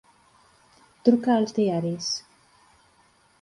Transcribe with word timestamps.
Truca 1.09 1.35
als 1.41 1.53
diaris. 1.59 2.09